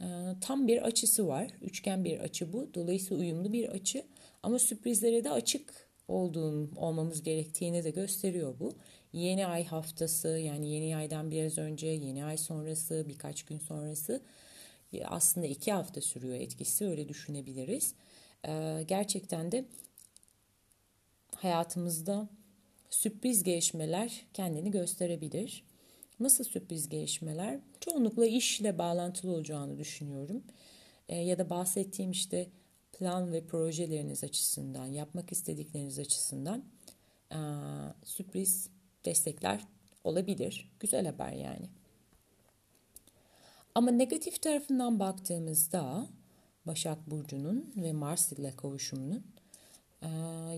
e, 0.00 0.06
tam 0.40 0.68
bir 0.68 0.82
açısı 0.82 1.26
var. 1.26 1.50
Üçgen 1.62 2.04
bir 2.04 2.20
açı 2.20 2.52
bu. 2.52 2.74
Dolayısıyla 2.74 3.22
uyumlu 3.22 3.52
bir 3.52 3.68
açı. 3.68 4.04
Ama 4.42 4.58
sürprizlere 4.58 5.24
de 5.24 5.30
açık 5.30 5.88
olduğum 6.08 6.70
olmamız 6.76 7.22
gerektiğini 7.22 7.84
de 7.84 7.90
gösteriyor 7.90 8.54
bu. 8.60 8.72
Yeni 9.12 9.46
ay 9.46 9.64
haftası 9.64 10.28
yani 10.28 10.70
yeni 10.70 10.96
aydan 10.96 11.30
biraz 11.30 11.58
önce, 11.58 11.86
yeni 11.86 12.24
ay 12.24 12.36
sonrası, 12.36 13.04
birkaç 13.08 13.42
gün 13.42 13.58
sonrası 13.58 14.22
aslında 15.04 15.46
iki 15.46 15.72
hafta 15.72 16.00
sürüyor 16.00 16.34
etkisi 16.34 16.86
öyle 16.86 17.08
düşünebiliriz. 17.08 17.94
Ee, 18.46 18.84
gerçekten 18.86 19.52
de 19.52 19.64
hayatımızda 21.34 22.28
sürpriz 22.90 23.42
gelişmeler 23.42 24.26
kendini 24.34 24.70
gösterebilir. 24.70 25.64
Nasıl 26.20 26.44
sürpriz 26.44 26.88
gelişmeler? 26.88 27.60
Çoğunlukla 27.80 28.26
işle 28.26 28.78
bağlantılı 28.78 29.32
olacağını 29.32 29.78
düşünüyorum. 29.78 30.42
E, 31.08 31.16
ya 31.16 31.38
da 31.38 31.50
bahsettiğim 31.50 32.10
işte 32.10 32.48
plan 32.92 33.32
ve 33.32 33.46
projeleriniz 33.46 34.24
açısından, 34.24 34.86
yapmak 34.86 35.32
istedikleriniz 35.32 35.98
açısından 35.98 36.64
e, 37.32 37.38
sürpriz 38.04 38.68
destekler 39.04 39.60
olabilir. 40.04 40.72
Güzel 40.80 41.06
haber 41.06 41.32
yani. 41.32 41.68
Ama 43.74 43.90
negatif 43.90 44.42
tarafından 44.42 45.00
baktığımızda 45.00 46.06
Başak 46.66 47.10
Burcu'nun 47.10 47.72
ve 47.76 47.92
Mars 47.92 48.32
ile 48.32 48.56
kavuşumunun 48.56 49.24
e, 50.02 50.08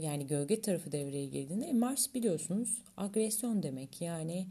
yani 0.00 0.26
gölge 0.26 0.60
tarafı 0.60 0.92
devreye 0.92 1.26
girdiğinde 1.26 1.72
Mars 1.72 2.14
biliyorsunuz 2.14 2.82
agresyon 2.96 3.62
demek. 3.62 4.00
Yani 4.00 4.46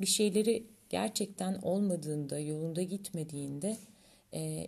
bir 0.00 0.06
şeyleri 0.06 0.66
gerçekten 0.90 1.54
olmadığında, 1.62 2.38
yolunda 2.38 2.82
gitmediğinde 2.82 3.76
e, 4.34 4.66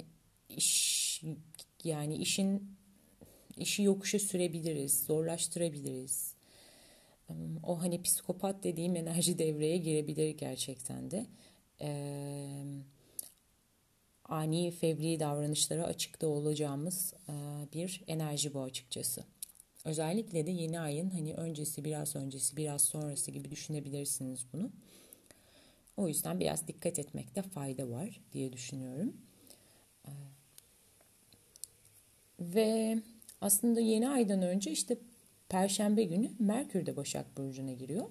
iş 0.48 1.22
yani 1.84 2.16
işin 2.16 2.76
işi 3.56 3.82
yokuşa 3.82 4.18
sürebiliriz, 4.18 5.04
zorlaştırabiliriz. 5.04 6.34
Hmm, 7.26 7.56
o 7.62 7.82
hani 7.82 8.02
psikopat 8.02 8.64
dediğim 8.64 8.96
enerji 8.96 9.38
devreye 9.38 9.76
girebilir 9.76 10.30
gerçekten 10.30 11.10
de. 11.10 11.26
Ee, 11.80 12.64
ani 14.24 14.70
fevri 14.70 15.20
davranışlara 15.20 15.84
açıkta 15.84 16.26
olacağımız 16.26 17.14
e, 17.28 17.32
bir 17.72 18.04
enerji 18.06 18.54
bu 18.54 18.62
açıkçası. 18.62 19.24
Özellikle 19.86 20.46
de 20.46 20.50
yeni 20.50 20.80
ayın 20.80 21.10
hani 21.10 21.34
öncesi, 21.34 21.84
biraz 21.84 22.16
öncesi, 22.16 22.56
biraz 22.56 22.82
sonrası 22.82 23.30
gibi 23.30 23.50
düşünebilirsiniz 23.50 24.46
bunu. 24.52 24.70
O 25.96 26.08
yüzden 26.08 26.40
biraz 26.40 26.68
dikkat 26.68 26.98
etmekte 26.98 27.42
fayda 27.42 27.90
var 27.90 28.20
diye 28.32 28.52
düşünüyorum. 28.52 29.16
Ve 32.40 32.98
aslında 33.40 33.80
yeni 33.80 34.08
aydan 34.08 34.42
önce 34.42 34.70
işte 34.70 34.98
Perşembe 35.48 36.04
günü 36.04 36.30
Merkür 36.38 36.86
de 36.86 36.96
Başak 36.96 37.36
Burcu'na 37.36 37.72
giriyor. 37.72 38.06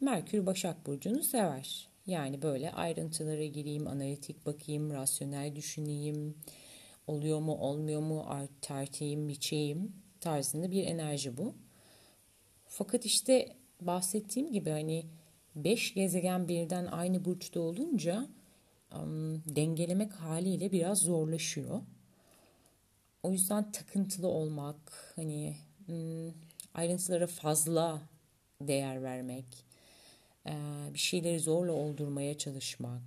Merkür 0.00 0.46
Başak 0.46 0.86
Burcu'nu 0.86 1.22
sever. 1.22 1.88
Yani 2.06 2.42
böyle 2.42 2.72
ayrıntılara 2.72 3.44
gireyim, 3.44 3.86
analitik 3.86 4.46
bakayım, 4.46 4.92
rasyonel 4.92 5.56
düşüneyim, 5.56 6.34
oluyor 7.06 7.40
mu 7.40 7.54
olmuyor 7.54 8.00
mu 8.00 8.26
tartayım, 8.60 9.28
biçeyim 9.28 10.02
tarzında 10.22 10.70
bir 10.70 10.86
enerji 10.86 11.36
bu. 11.36 11.54
Fakat 12.66 13.04
işte 13.04 13.56
bahsettiğim 13.80 14.52
gibi 14.52 14.70
hani 14.70 15.06
5 15.56 15.94
gezegen 15.94 16.48
birden 16.48 16.86
aynı 16.86 17.24
burçta 17.24 17.60
olunca 17.60 18.28
dengelemek 19.46 20.12
haliyle 20.12 20.72
biraz 20.72 20.98
zorlaşıyor. 20.98 21.80
O 23.22 23.32
yüzden 23.32 23.72
takıntılı 23.72 24.28
olmak, 24.28 25.12
hani 25.16 25.56
um, 25.88 26.34
ayrıntılara 26.74 27.26
fazla 27.26 28.02
değer 28.60 29.02
vermek, 29.02 29.44
bir 30.94 30.98
şeyleri 30.98 31.40
zorla 31.40 31.72
oldurmaya 31.72 32.38
çalışmak, 32.38 33.02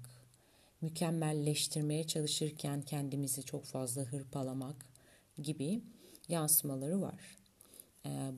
mükemmelleştirmeye 0.81 2.03
çalışırken 2.03 2.81
kendimizi 2.81 3.43
çok 3.43 3.65
fazla 3.65 4.01
hırpalamak 4.01 4.85
gibi 5.41 5.81
yansımaları 6.29 7.01
var 7.01 7.37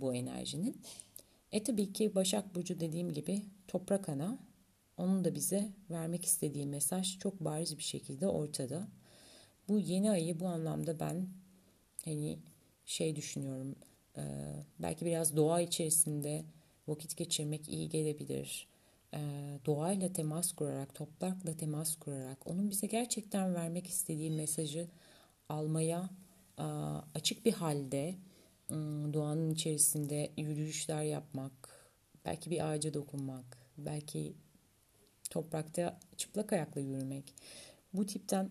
bu 0.02 0.15
enerjinin. 0.15 0.82
E 1.52 1.63
tabii 1.63 1.93
ki 1.93 2.15
Başak 2.15 2.56
Burcu 2.56 2.80
dediğim 2.80 3.13
gibi 3.13 3.41
toprak 3.67 4.10
ana. 4.10 4.39
Onun 4.97 5.26
da 5.26 5.36
bize 5.36 5.69
vermek 5.89 6.26
istediği 6.26 6.65
mesaj 6.65 7.19
çok 7.19 7.39
bariz 7.39 7.78
bir 7.78 7.84
şekilde 7.84 8.28
ortada. 8.28 8.88
Bu 9.67 9.80
yeni 9.80 10.12
ayı 10.12 10.39
bu 10.39 10.47
anlamda 10.47 11.00
ben 11.00 11.28
hani 12.06 12.39
şey 12.86 13.15
düşünüyorum. 13.15 13.76
E, 14.17 14.23
belki 14.80 15.06
biraz 15.06 15.38
doğa 15.38 15.62
içerisinde 15.62 16.45
vakit 16.88 17.17
geçirmek 17.17 17.69
iyi 17.69 17.89
gelebilir. 17.89 18.67
E, 19.13 19.19
doğayla 19.65 20.13
temas 20.13 20.52
kurarak, 20.52 20.95
toprakla 20.95 21.58
temas 21.58 21.95
kurarak 21.95 22.47
onun 22.47 22.69
bize 22.69 22.88
gerçekten 22.88 23.56
vermek 23.56 23.88
istediği 23.88 24.32
mesajı 24.32 24.88
almaya 25.50 26.00
e, 26.00 26.26
açık 27.13 27.45
bir 27.45 27.53
halde 27.53 28.15
Hmm, 28.67 29.13
doğanın 29.13 29.51
içerisinde 29.51 30.31
yürüyüşler 30.37 31.03
yapmak, 31.03 31.51
belki 32.25 32.51
bir 32.51 32.69
ağaca 32.69 32.93
dokunmak, 32.93 33.57
belki 33.77 34.33
toprakta 35.29 35.99
çıplak 36.17 36.53
ayakla 36.53 36.81
yürümek. 36.81 37.33
Bu 37.93 38.05
tipten 38.05 38.49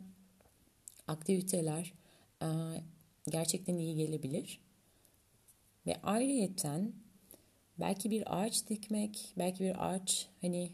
aktiviteler 1.09 1.93
e, 2.43 2.49
gerçekten 3.29 3.79
iyi 3.79 3.97
gelebilir. 3.97 4.61
Ve 5.87 5.97
ayrıyeten 6.03 6.93
belki 7.81 8.11
bir 8.11 8.41
ağaç 8.41 8.69
dikmek, 8.69 9.33
belki 9.39 9.65
bir 9.65 9.89
ağaç 9.89 10.29
hani 10.41 10.73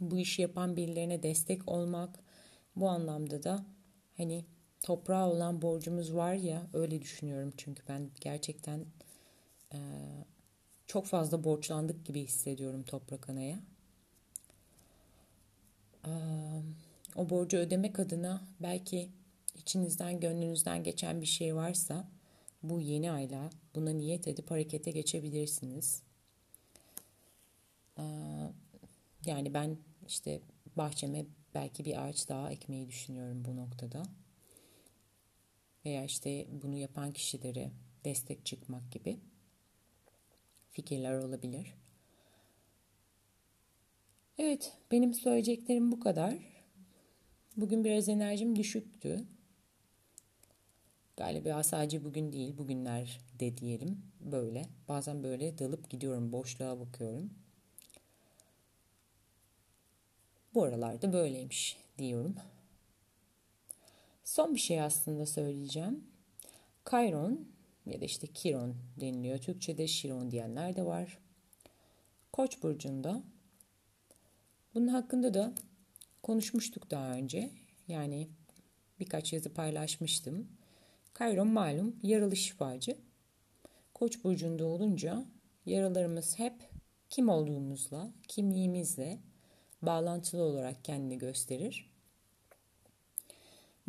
bu 0.00 0.18
işi 0.18 0.42
yapan 0.42 0.76
birilerine 0.76 1.22
destek 1.22 1.68
olmak 1.68 2.18
bu 2.76 2.88
anlamda 2.88 3.42
da 3.42 3.66
hani 4.16 4.44
toprağa 4.82 5.30
olan 5.30 5.62
borcumuz 5.62 6.14
var 6.14 6.34
ya 6.34 6.66
öyle 6.72 7.02
düşünüyorum 7.02 7.52
çünkü 7.56 7.82
ben 7.88 8.10
gerçekten 8.20 8.84
e, 9.72 9.78
çok 10.86 11.06
fazla 11.06 11.44
borçlandık 11.44 12.06
gibi 12.06 12.24
hissediyorum 12.24 12.82
toprak 12.82 13.30
anaya. 13.30 13.58
E, 16.06 16.12
o 17.16 17.30
borcu 17.30 17.56
ödemek 17.56 18.00
adına 18.00 18.42
belki 18.60 19.08
içinizden 19.56 20.20
gönlünüzden 20.20 20.82
geçen 20.82 21.20
bir 21.20 21.26
şey 21.26 21.56
varsa 21.56 22.08
bu 22.62 22.80
yeni 22.80 23.12
ayla 23.12 23.50
buna 23.74 23.90
niyet 23.90 24.28
edip 24.28 24.50
harekete 24.50 24.90
geçebilirsiniz. 24.90 26.02
E, 27.98 28.04
yani 29.24 29.54
ben 29.54 29.76
işte 30.08 30.40
bahçeme 30.76 31.24
belki 31.54 31.84
bir 31.84 32.04
ağaç 32.04 32.28
daha 32.28 32.50
ekmeyi 32.50 32.88
düşünüyorum 32.88 33.44
bu 33.44 33.56
noktada 33.56 34.02
veya 35.84 36.04
işte 36.04 36.46
bunu 36.62 36.76
yapan 36.76 37.12
kişilere 37.12 37.70
destek 38.04 38.46
çıkmak 38.46 38.92
gibi 38.92 39.18
fikirler 40.70 41.18
olabilir. 41.18 41.74
Evet, 44.38 44.72
benim 44.90 45.14
söyleyeceklerim 45.14 45.92
bu 45.92 46.00
kadar. 46.00 46.34
Bugün 47.56 47.84
biraz 47.84 48.08
enerjim 48.08 48.56
düşüktü. 48.56 49.24
Galiba 51.16 51.62
sadece 51.62 52.04
bugün 52.04 52.32
değil, 52.32 52.58
bugünler 52.58 53.20
de 53.40 53.56
diyelim 53.56 54.02
böyle. 54.20 54.66
Bazen 54.88 55.22
böyle 55.22 55.58
dalıp 55.58 55.90
gidiyorum, 55.90 56.32
boşluğa 56.32 56.80
bakıyorum. 56.80 57.30
Bu 60.54 60.64
aralarda 60.64 61.12
böyleymiş 61.12 61.76
diyorum. 61.98 62.34
Son 64.30 64.54
bir 64.54 64.60
şey 64.60 64.82
aslında 64.82 65.26
söyleyeceğim. 65.26 66.04
Chiron 66.90 67.48
ya 67.86 68.00
da 68.00 68.04
işte 68.04 68.26
Kiron 68.26 68.76
deniliyor. 69.00 69.38
Türkçe'de 69.38 69.86
Şiron 69.86 70.30
diyenler 70.30 70.76
de 70.76 70.86
var. 70.86 71.18
Koç 72.32 72.62
burcunda. 72.62 73.22
Bunun 74.74 74.88
hakkında 74.88 75.34
da 75.34 75.54
konuşmuştuk 76.22 76.90
daha 76.90 77.12
önce. 77.12 77.50
Yani 77.88 78.28
birkaç 79.00 79.32
yazı 79.32 79.54
paylaşmıştım. 79.54 80.48
Chiron 81.18 81.48
malum 81.48 81.96
yaralı 82.02 82.36
şifacı. 82.36 82.98
Koç 83.94 84.24
burcunda 84.24 84.64
olunca 84.64 85.24
yaralarımız 85.66 86.38
hep 86.38 86.54
kim 87.08 87.28
olduğumuzla, 87.28 88.12
kimliğimizle 88.28 89.18
bağlantılı 89.82 90.42
olarak 90.42 90.84
kendini 90.84 91.18
gösterir. 91.18 91.89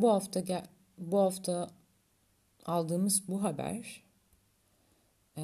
Bu 0.02 0.10
hafta 0.10 0.64
bu 0.98 1.20
hafta 1.20 1.70
aldığımız 2.66 3.28
bu 3.28 3.44
haber 3.44 4.04
e, 5.38 5.44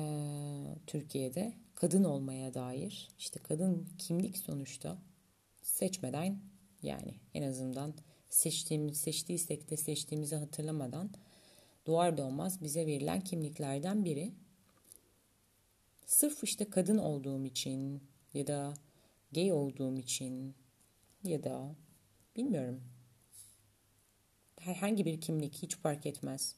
Türkiye'de 0.88 1.54
kadın 1.76 2.04
olmaya 2.04 2.54
dair 2.54 3.10
işte 3.18 3.40
kadın 3.44 3.88
kimlik 3.98 4.38
sonuçta 4.38 4.98
seçmeden 5.62 6.40
yani 6.82 7.16
en 7.34 7.44
azından 7.44 7.94
seçtiğimiz 8.30 8.98
seçtiysek 8.98 9.70
de 9.70 9.78
seçtiğimizi 9.78 10.36
hatırlamadan 10.36 11.10
doğar 11.88 12.18
doğmaz 12.18 12.62
bize 12.62 12.88
verilen 12.88 13.22
kimliklerden 13.22 14.06
biri. 14.06 14.34
Sırf 16.06 16.44
işte 16.44 16.70
kadın 16.70 16.98
olduğum 16.98 17.46
için 17.46 18.04
ya 18.34 18.48
da 18.48 18.74
gay 19.32 19.52
olduğum 19.52 19.98
için 19.98 20.56
ya 21.24 21.44
da 21.44 21.76
bilmiyorum 22.36 22.97
herhangi 24.68 25.06
bir 25.06 25.22
kimlik 25.22 25.56
hiç 25.56 25.76
fark 25.76 26.06
etmez. 26.06 26.56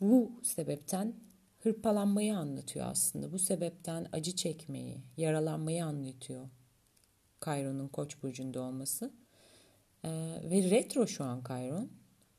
Bu 0.00 0.32
sebepten 0.42 1.14
hırpalanmayı 1.58 2.36
anlatıyor 2.36 2.86
aslında. 2.86 3.32
Bu 3.32 3.38
sebepten 3.38 4.06
acı 4.12 4.36
çekmeyi, 4.36 4.98
yaralanmayı 5.16 5.84
anlatıyor. 5.84 6.48
Kayron'un 7.40 7.88
Koç 7.88 8.22
burcunda 8.22 8.60
olması. 8.60 9.12
Ee, 10.04 10.08
ve 10.44 10.70
retro 10.70 11.06
şu 11.06 11.24
an 11.24 11.42
Kayron. 11.42 11.90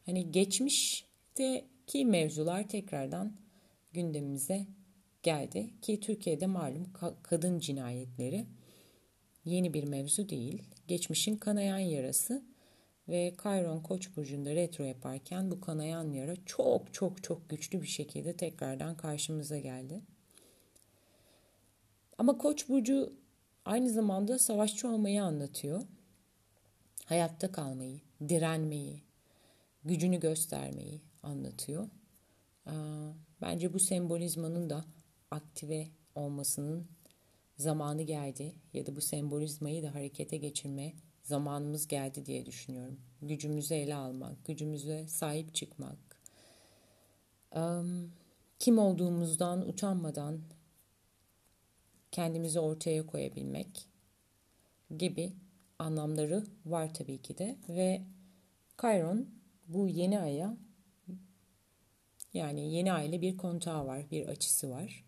Hani 0.05 0.31
geçmişteki 0.31 2.05
mevzular 2.05 2.69
tekrardan 2.69 3.33
gündemimize 3.93 4.67
geldi 5.23 5.69
ki 5.81 5.99
Türkiye'de 5.99 6.45
malum 6.45 6.93
kadın 7.23 7.59
cinayetleri 7.59 8.45
yeni 9.45 9.73
bir 9.73 9.83
mevzu 9.83 10.29
değil. 10.29 10.63
Geçmişin 10.87 11.35
kanayan 11.35 11.77
yarası 11.77 12.43
ve 13.09 13.33
Chiron 13.43 13.79
Koç 13.79 14.17
burcunda 14.17 14.55
retro 14.55 14.83
yaparken 14.83 15.51
bu 15.51 15.61
kanayan 15.61 16.11
yara 16.11 16.35
çok 16.45 16.93
çok 16.93 17.23
çok 17.23 17.49
güçlü 17.49 17.81
bir 17.81 17.87
şekilde 17.87 18.33
tekrardan 18.37 18.97
karşımıza 18.97 19.57
geldi. 19.59 20.01
Ama 22.17 22.37
Koç 22.37 22.69
burcu 22.69 23.13
aynı 23.65 23.89
zamanda 23.89 24.39
savaşçı 24.39 24.87
olmayı 24.87 25.23
anlatıyor. 25.23 25.81
Hayatta 27.05 27.51
kalmayı, 27.51 27.99
direnmeyi, 28.29 29.01
gücünü 29.83 30.19
göstermeyi 30.19 31.01
anlatıyor. 31.23 31.87
Bence 33.41 33.73
bu 33.73 33.79
sembolizmanın 33.79 34.69
da 34.69 34.85
aktive 35.31 35.87
olmasının 36.15 36.87
zamanı 37.57 38.01
geldi 38.01 38.55
ya 38.73 38.85
da 38.85 38.95
bu 38.95 39.01
sembolizmayı 39.01 39.83
da 39.83 39.95
harekete 39.95 40.37
geçirme 40.37 40.93
zamanımız 41.27 41.87
geldi 41.87 42.25
diye 42.25 42.45
düşünüyorum. 42.45 42.99
Gücümüzü 43.21 43.73
ele 43.73 43.95
almak, 43.95 44.45
gücümüze 44.45 45.07
sahip 45.07 45.55
çıkmak, 45.55 45.97
kim 48.59 48.77
olduğumuzdan 48.77 49.69
utanmadan 49.69 50.41
kendimizi 52.11 52.59
ortaya 52.59 53.05
koyabilmek 53.05 53.87
gibi 54.97 55.33
anlamları 55.79 56.43
var 56.65 56.93
tabii 56.93 57.21
ki 57.21 57.37
de 57.37 57.57
ve 57.69 58.01
Chiron 58.81 59.29
bu 59.67 59.87
yeni 59.87 60.19
aya 60.19 60.57
yani 62.33 62.73
yeni 62.73 62.93
ayla 62.93 63.21
bir 63.21 63.37
kontağı 63.37 63.85
var, 63.85 64.11
bir 64.11 64.27
açısı 64.27 64.69
var. 64.69 65.05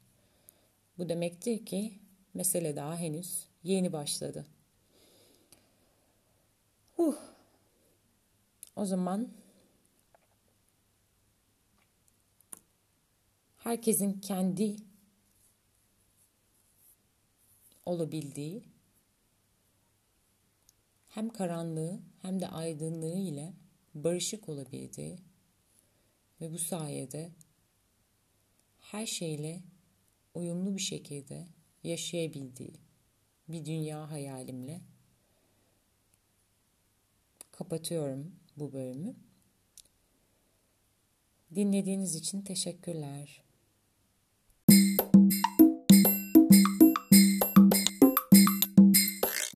Bu 0.97 1.09
demektir 1.09 1.65
ki 1.65 1.99
mesele 2.33 2.75
daha 2.75 2.97
henüz 2.97 3.47
yeni 3.63 3.93
başladı. 3.93 4.45
Uh. 6.99 7.15
O 8.75 8.85
zaman 8.85 9.29
herkesin 13.57 14.21
kendi 14.21 14.75
olabildiği 17.85 18.63
hem 21.09 21.29
karanlığı 21.29 21.99
hem 22.21 22.39
de 22.39 22.47
aydınlığı 22.47 23.17
ile 23.17 23.53
barışık 23.93 24.49
olabildiği 24.49 25.17
ve 26.41 26.51
bu 26.53 26.59
sayede 26.59 27.31
her 28.79 29.05
şeyle 29.05 29.63
uyumlu 30.33 30.75
bir 30.75 30.81
şekilde 30.81 31.47
yaşayabildiği 31.83 32.79
bir 33.47 33.65
dünya 33.65 34.11
hayalimle 34.11 34.81
kapatıyorum 37.59 38.35
bu 38.57 38.73
bölümü. 38.73 39.15
Dinlediğiniz 41.55 42.15
için 42.15 42.41
teşekkürler. 42.41 43.43